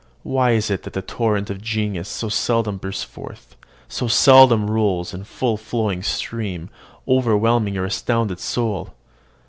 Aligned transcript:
why 0.23 0.53
is 0.53 0.71
it 0.71 0.81
that 0.81 0.93
the 0.93 1.01
torrent 1.03 1.51
of 1.51 1.61
genius 1.61 2.09
so 2.09 2.27
seldom 2.27 2.77
bursts 2.77 3.03
forth, 3.03 3.55
so 3.87 4.07
seldom 4.07 4.67
rolls 4.71 5.13
in 5.13 5.23
full 5.23 5.57
flowing 5.57 6.01
stream, 6.01 6.71
overwhelming 7.07 7.75
your 7.75 7.85
astounded 7.85 8.39
soul? 8.39 8.95